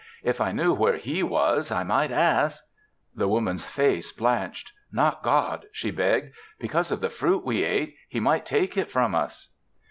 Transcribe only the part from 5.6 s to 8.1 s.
she begged. "Because of the fruit we ate,